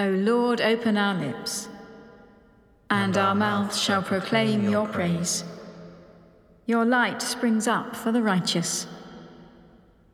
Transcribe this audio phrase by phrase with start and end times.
[0.00, 1.68] O Lord, open our lips,
[2.88, 5.44] and our mouths shall proclaim your praise.
[6.64, 8.86] Your light springs up for the righteous,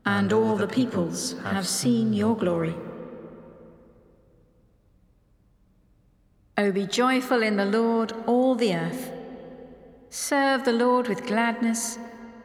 [0.04, 2.74] and all the peoples have seen your glory.
[6.58, 9.12] O be joyful in the Lord, all the earth.
[10.10, 11.96] Serve the Lord with gladness,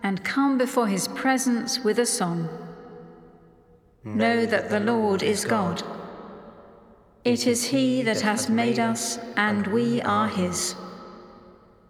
[0.04, 2.48] and come before his presence with a song.
[4.04, 5.82] Know that the Lord is God.
[7.24, 10.76] It is He that has made us, and we are His.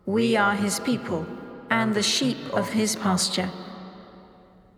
[0.06, 1.26] We are His people,
[1.70, 3.50] and the sheep of His pasture.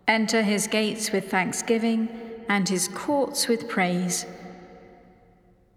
[0.06, 2.08] Enter His gates with thanksgiving,
[2.48, 4.26] and His courts with praise.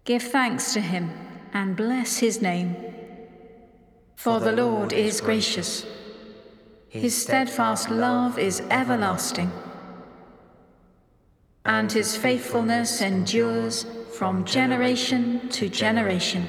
[0.04, 1.10] Give thanks to Him,
[1.52, 2.76] and bless His name.
[4.14, 5.86] For the Lord is gracious,
[6.88, 9.50] His steadfast love is everlasting,
[11.68, 13.84] and His faithfulness endures
[14.16, 16.48] from generation to generation.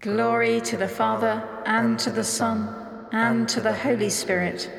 [0.00, 2.74] Glory to the Father, and to the Son,
[3.12, 4.70] and to the Holy Spirit,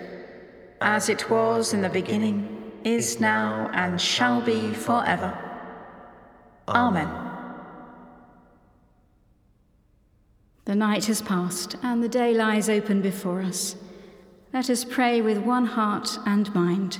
[0.81, 5.37] as it was in the beginning, is now, and shall be forever.
[6.67, 7.07] Amen.
[10.65, 13.75] The night has passed, and the day lies open before us.
[14.51, 16.97] Let us pray with one heart and mind.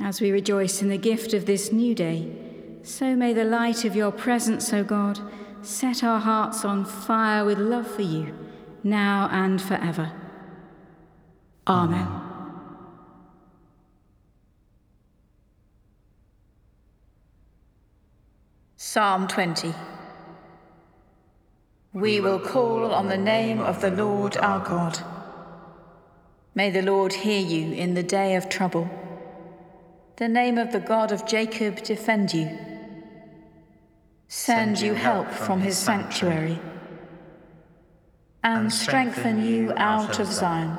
[0.00, 2.30] As we rejoice in the gift of this new day,
[2.82, 5.18] so may the light of your presence, O God,
[5.62, 8.34] set our hearts on fire with love for you,
[8.84, 10.12] now and forever.
[11.66, 12.06] Amen.
[18.76, 19.74] Psalm 20
[21.92, 24.98] We will call on the name of the Lord our God.
[26.54, 28.88] May the Lord hear you in the day of trouble.
[30.16, 32.58] The name of the God of Jacob defend you.
[34.28, 36.58] Send you help from his sanctuary
[38.42, 40.78] and strengthen you out of Zion.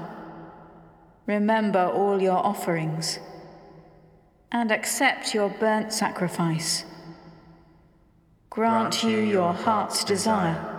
[1.27, 3.19] Remember all your offerings
[4.51, 6.83] and accept your burnt sacrifice.
[8.49, 10.73] Grant you your heart's desire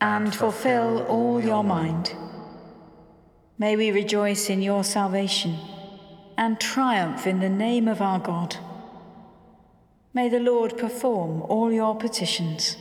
[0.00, 2.12] and fulfill all your mind.
[3.58, 5.56] May we rejoice in your salvation
[6.40, 8.56] and triumph in the name of our God.
[10.14, 12.78] May the Lord perform all your petitions.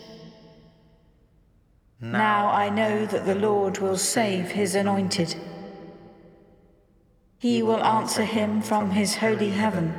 [1.99, 5.35] Now I know that the Lord will save his anointed.
[7.37, 9.93] He will answer him from his holy heaven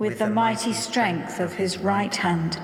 [0.00, 2.60] with the mighty strength of his right hand.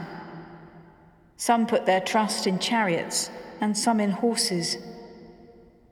[1.36, 3.30] Some put their trust in chariots
[3.60, 4.78] and some in horses,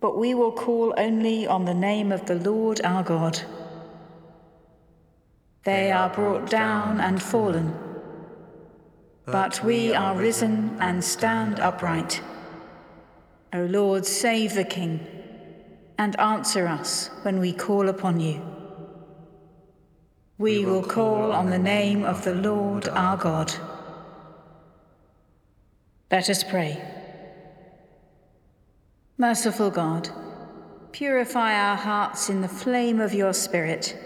[0.00, 3.40] but we will call only on the name of the Lord our God.
[5.66, 7.74] They are brought down and fallen.
[9.24, 12.22] But we are risen and stand upright.
[13.52, 15.04] O Lord, save the King
[15.98, 18.40] and answer us when we call upon you.
[20.38, 23.52] We will call on the name of the Lord our God.
[26.12, 26.80] Let us pray.
[29.18, 30.10] Merciful God,
[30.92, 33.96] purify our hearts in the flame of your Spirit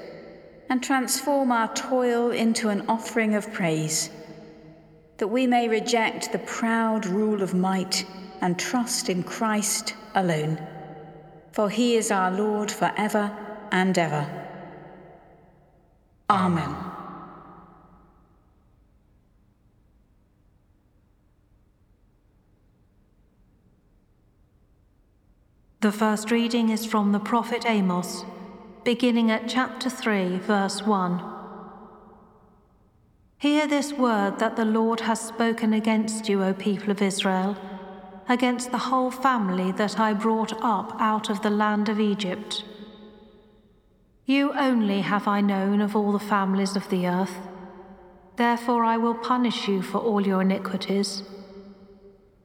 [0.71, 4.09] and transform our toil into an offering of praise,
[5.19, 8.07] that we may reject the proud rule of might
[8.41, 10.65] and trust in Christ alone.
[11.51, 13.37] For he is our Lord for ever
[13.73, 14.47] and ever.
[16.31, 16.77] Amen.
[25.81, 28.25] The first reading is from the prophet Amos
[28.85, 31.23] beginning at chapter 3, verse 1.
[33.39, 37.57] Hear this word that the Lord has spoken against you, O people of Israel,
[38.29, 42.65] against the whole family that I brought up out of the land of Egypt.
[44.25, 47.37] You only have I known of all the families of the earth.
[48.37, 51.23] Therefore I will punish you for all your iniquities.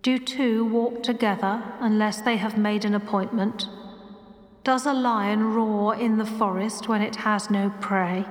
[0.02, 3.68] Do two walk together unless they have made an appointment?
[4.66, 8.26] Does a lion roar in the forest when it has no prey?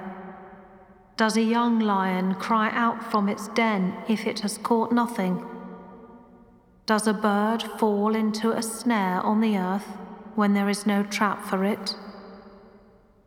[1.16, 5.46] Does a young lion cry out from its den if it has caught nothing?
[6.86, 9.86] Does a bird fall into a snare on the earth
[10.34, 11.94] when there is no trap for it?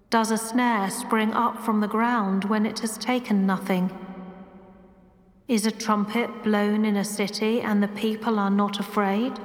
[0.09, 3.89] Does a snare spring up from the ground when it has taken nothing?
[5.47, 9.39] Is a trumpet blown in a city and the people are not afraid?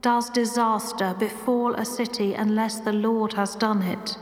[0.00, 4.16] Does disaster befall a city unless the Lord has done it?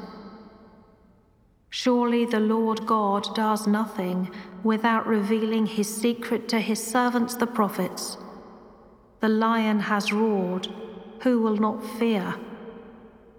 [1.69, 4.31] Surely the Lord God does nothing
[4.62, 8.17] without revealing his secret to his servants the prophets.
[9.20, 10.69] The lion has roared,
[11.20, 12.37] who will not fear?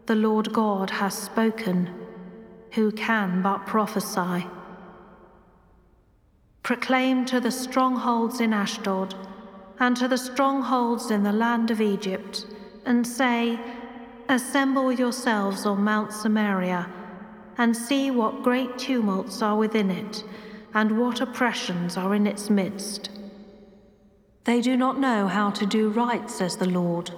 [0.06, 1.89] The Lord God has spoken,
[2.74, 4.45] who can but prophesy?
[6.62, 9.16] Proclaim to the strongholds in Ashdod
[9.79, 12.45] and to the strongholds in the land of Egypt,
[12.85, 13.59] and say,
[14.29, 16.88] Assemble yourselves on Mount Samaria,
[17.57, 20.24] and see what great tumults are within it,
[20.74, 23.09] and what oppressions are in its midst.
[24.44, 27.12] They do not know how to do right, says the Lord,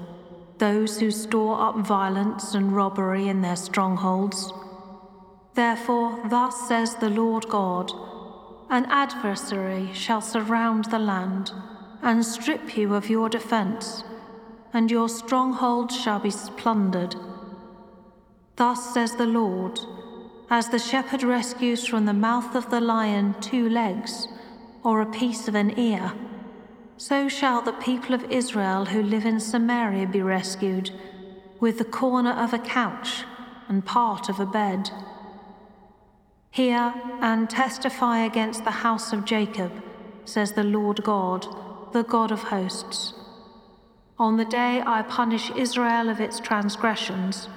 [0.58, 4.52] those who store up violence and robbery in their strongholds.
[5.54, 7.92] Therefore, thus says the Lord God
[8.70, 11.52] An adversary shall surround the land
[12.02, 14.04] and strip you of your defense,
[14.74, 17.16] and your stronghold shall be plundered.
[18.56, 19.80] Thus says the Lord
[20.50, 24.28] As the shepherd rescues from the mouth of the lion two legs
[24.84, 26.14] or a piece of an ear,
[26.98, 30.92] so shall the people of Israel who live in Samaria be rescued,
[31.60, 33.24] with the corner of a couch
[33.68, 34.90] and part of a bed.
[36.52, 39.72] Hear and testify against the house of Jacob,
[40.26, 41.48] says the Lord God
[41.92, 43.14] the God of hosts.
[44.18, 47.48] On the day I punish Israel of its transgressions,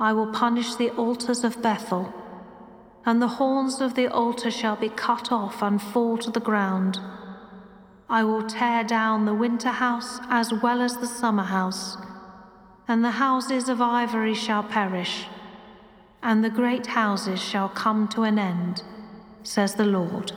[0.00, 2.12] I will punish the altars of Bethel,
[3.04, 6.98] and the horns of the altar shall be cut off and fall to the ground.
[8.08, 11.96] I will tear down the winter house as well as the summer house,
[12.88, 15.26] and the houses of ivory shall perish,
[16.22, 18.82] and the great houses shall come to an end,
[19.42, 20.32] says the Lord.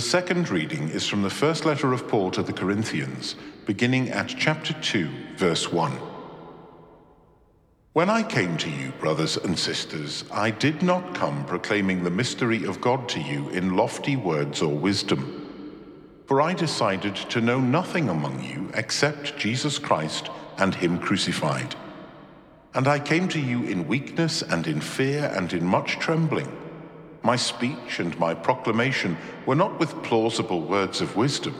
[0.00, 4.28] The second reading is from the first letter of Paul to the Corinthians, beginning at
[4.28, 5.92] chapter 2, verse 1.
[7.92, 12.64] When I came to you, brothers and sisters, I did not come proclaiming the mystery
[12.64, 15.84] of God to you in lofty words or wisdom.
[16.24, 21.74] For I decided to know nothing among you except Jesus Christ and Him crucified.
[22.72, 26.69] And I came to you in weakness and in fear and in much trembling.
[27.22, 31.54] My speech and my proclamation were not with plausible words of wisdom,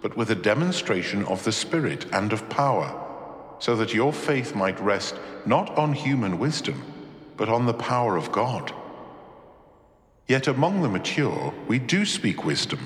[0.00, 2.98] but with a demonstration of the Spirit and of power,
[3.58, 6.84] so that your faith might rest not on human wisdom,
[7.36, 8.72] but on the power of God.
[10.28, 12.80] Yet among the mature we do speak wisdom,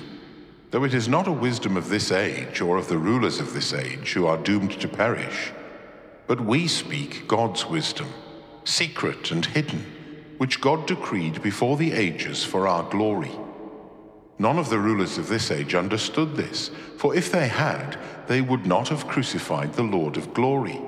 [0.70, 3.74] though it is not a wisdom of this age or of the rulers of this
[3.74, 5.52] age who are doomed to perish,
[6.26, 8.08] but we speak God's wisdom,
[8.64, 9.95] secret and hidden
[10.38, 13.32] which God decreed before the ages for our glory.
[14.38, 18.66] None of the rulers of this age understood this, for if they had, they would
[18.66, 20.80] not have crucified the Lord of glory.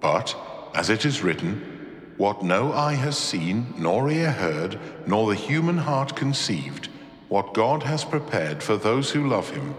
[0.00, 0.34] But,
[0.74, 5.78] as it is written, what no eye has seen, nor ear heard, nor the human
[5.78, 6.88] heart conceived,
[7.28, 9.74] what God has prepared for those who love him,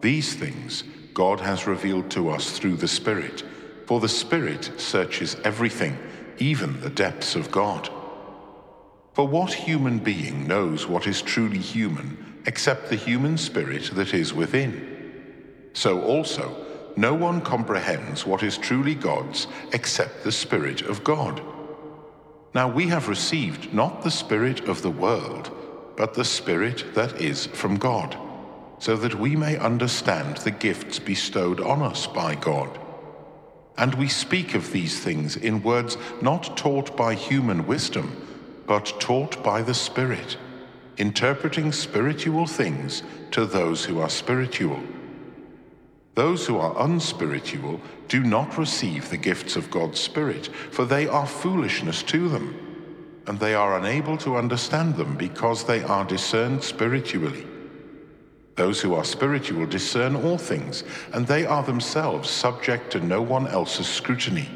[0.00, 3.42] these things God has revealed to us through the Spirit.
[3.86, 5.98] For the Spirit searches everything,
[6.38, 7.90] even the depths of God.
[9.18, 14.32] For what human being knows what is truly human except the human spirit that is
[14.32, 15.72] within?
[15.72, 16.54] So also,
[16.96, 21.42] no one comprehends what is truly God's except the Spirit of God.
[22.54, 25.50] Now we have received not the Spirit of the world,
[25.96, 28.16] but the Spirit that is from God,
[28.78, 32.78] so that we may understand the gifts bestowed on us by God.
[33.76, 38.24] And we speak of these things in words not taught by human wisdom
[38.68, 40.36] but taught by the Spirit,
[40.98, 44.80] interpreting spiritual things to those who are spiritual.
[46.14, 51.26] Those who are unspiritual do not receive the gifts of God's Spirit, for they are
[51.26, 57.46] foolishness to them, and they are unable to understand them because they are discerned spiritually.
[58.56, 60.84] Those who are spiritual discern all things,
[61.14, 64.48] and they are themselves subject to no one else's scrutiny.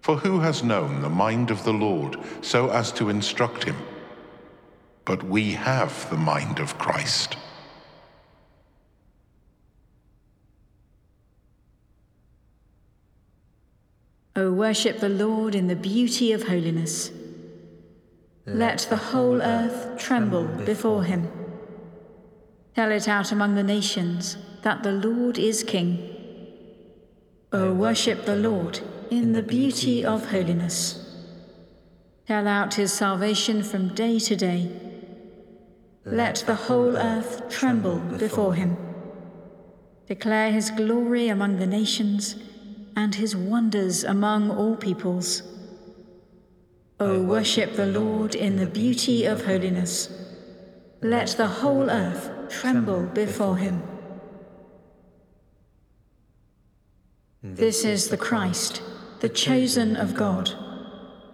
[0.00, 3.76] For who has known the mind of the Lord so as to instruct him?
[5.04, 7.36] But we have the mind of Christ.
[14.36, 17.10] O worship the Lord in the beauty of holiness.
[18.46, 21.28] Let the whole earth tremble before him.
[22.74, 26.14] Tell it out among the nations that the Lord is King.
[27.52, 31.04] O worship the Lord in the beauty of holiness.
[32.26, 34.70] Tell out his salvation from day to day.
[36.04, 38.76] Let the whole earth tremble before him.
[40.06, 42.36] Declare his glory among the nations
[42.96, 45.42] and his wonders among all peoples.
[47.00, 50.10] O worship the Lord in the beauty of holiness.
[51.00, 53.82] Let the whole earth tremble before him.
[57.42, 58.82] This is the Christ
[59.20, 60.52] the chosen of God,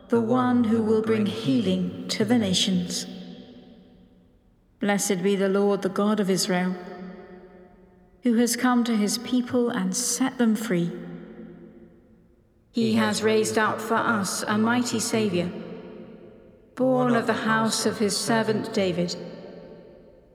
[0.09, 3.07] the one who will bring healing to the nations.
[4.81, 6.75] Blessed be the Lord, the God of Israel,
[8.23, 10.91] who has come to his people and set them free.
[12.73, 15.51] He has raised up for us a mighty Saviour,
[16.77, 19.15] born of the house of his servant David.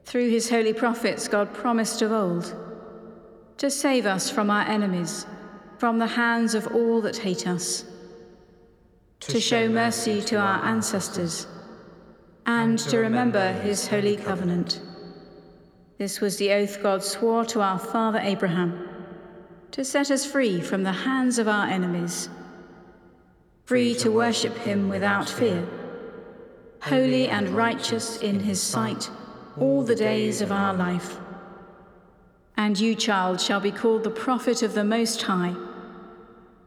[0.06, 2.56] Through his holy prophets, God promised of old
[3.58, 5.26] to save us from our enemies
[5.80, 7.86] from the hands of all that hate us,
[9.22, 11.48] to show mercy to our ancestors,
[12.46, 14.82] and to remember his holy covenant.
[15.98, 18.90] This was the oath God swore to our father Abraham,
[19.72, 22.28] to set us free from the hands of our enemies,
[23.64, 25.66] free to worship him without fear,
[26.82, 29.10] holy and righteous in his sight
[29.58, 31.18] all the days of our life.
[32.58, 35.56] And you, child, shall be called the prophet of the Most High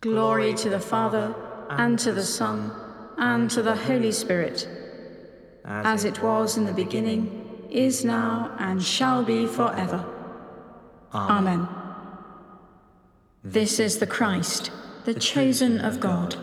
[0.00, 1.34] Glory to the Father,
[1.70, 2.70] and to the Son,
[3.16, 4.68] and to the Holy Spirit,
[5.64, 10.04] as it was in the beginning, is now, and shall be forever.
[11.12, 11.68] Amen.
[13.42, 14.70] This is the Christ,
[15.04, 16.36] the chosen of God,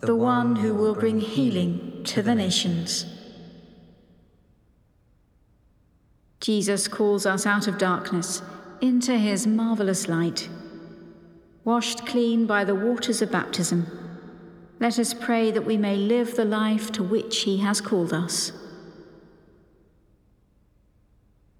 [0.00, 3.06] the one who will bring healing to the nations.
[6.40, 8.42] Jesus calls us out of darkness
[8.80, 10.48] into his marvelous light.
[11.64, 13.86] Washed clean by the waters of baptism,
[14.80, 18.50] let us pray that we may live the life to which he has called us.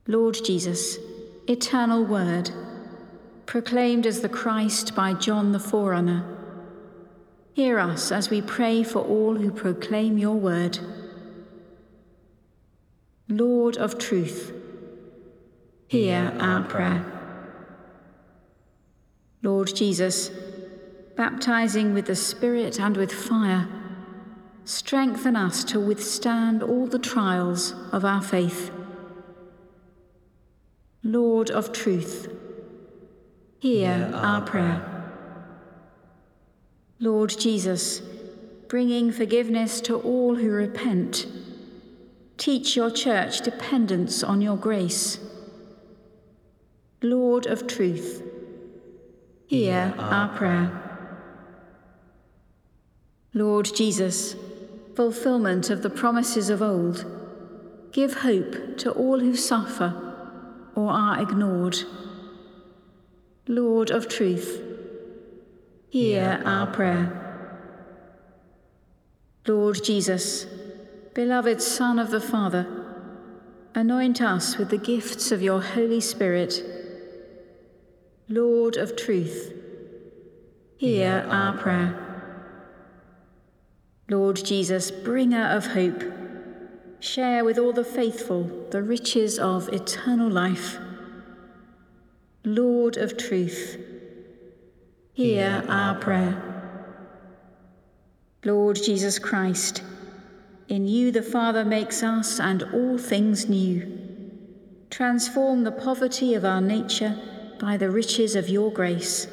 [0.08, 0.98] Lord Jesus,
[1.46, 2.50] eternal Word,
[3.46, 6.24] proclaimed as the Christ by John the Forerunner,
[7.54, 10.80] hear us as we pray for all who proclaim your word.
[13.28, 14.52] Lord of truth,
[15.86, 17.21] hear our prayer.
[19.42, 20.30] Lord Jesus,
[21.16, 23.68] baptizing with the Spirit and with fire,
[24.64, 28.70] strengthen us to withstand all the trials of our faith.
[31.02, 32.32] Lord of truth,
[33.58, 34.88] hear our prayer.
[37.00, 38.00] Lord Jesus,
[38.68, 41.26] bringing forgiveness to all who repent,
[42.38, 45.18] teach your church dependence on your grace.
[47.02, 48.22] Lord of truth,
[49.52, 50.72] hear our prayer.
[53.34, 54.34] Lord Jesus,
[54.96, 57.04] fulfillment of the promises of old,
[57.92, 59.92] give hope to all who suffer
[60.74, 61.76] or are ignored.
[63.46, 64.62] Lord of truth,
[65.90, 67.58] hear our prayer.
[69.46, 70.46] Lord Jesus,
[71.12, 72.66] beloved Son of the Father,
[73.74, 76.71] anoint us with the gifts of your Holy Spirit
[78.32, 79.52] Lord of truth,
[80.78, 81.94] hear our prayer.
[84.08, 86.02] Lord Jesus, bringer of hope,
[86.98, 90.78] share with all the faithful the riches of eternal life.
[92.42, 93.76] Lord of truth,
[95.12, 96.40] hear our prayer.
[98.46, 99.82] Lord Jesus Christ,
[100.70, 103.98] in you the Father makes us and all things new.
[104.88, 107.20] Transform the poverty of our nature
[107.62, 109.28] by the riches of your grace,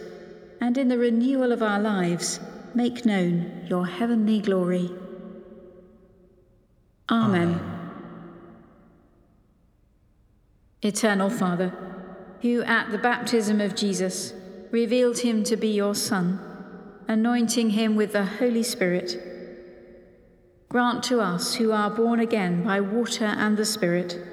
[0.61, 2.39] and in the renewal of our lives,
[2.75, 4.91] make known your heavenly glory.
[7.09, 7.41] Amen.
[7.41, 7.91] Amen.
[10.83, 11.73] Eternal Father,
[12.43, 14.31] who at the baptism of Jesus
[14.69, 16.39] revealed him to be your Son,
[17.07, 19.17] anointing him with the Holy Spirit,
[20.69, 24.23] grant to us who are born again by water and the Spirit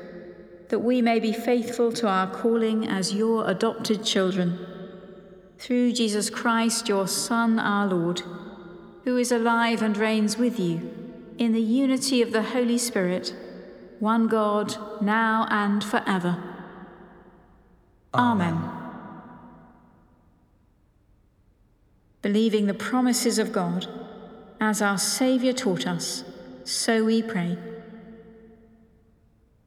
[0.68, 4.58] that we may be faithful to our calling as your adopted children.
[5.58, 8.22] Through Jesus Christ, your Son, our Lord,
[9.04, 10.92] who is alive and reigns with you
[11.38, 13.34] in the unity of the Holy Spirit,
[14.00, 16.42] one God, now and forever.
[18.14, 18.54] Amen.
[18.54, 18.70] Amen.
[22.22, 23.86] Believing the promises of God,
[24.60, 26.24] as our Saviour taught us,
[26.64, 27.56] so we pray.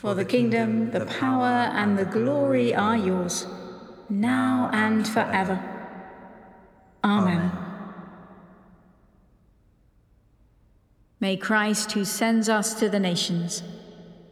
[0.00, 3.48] For the kingdom, the power, and the glory are yours,
[4.08, 5.60] now and forever.
[7.02, 7.50] Amen.
[11.18, 13.64] May Christ, who sends us to the nations,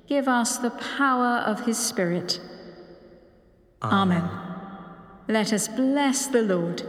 [0.07, 2.39] give us the power of his Spirit.
[3.83, 4.23] Amen.
[4.23, 4.31] Amen.
[5.27, 6.85] Let us bless the Lord.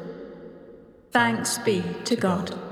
[1.12, 2.67] Thanks be to God.